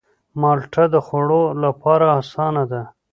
[0.41, 2.81] مالټه د خوړلو لپاره آسانه ده.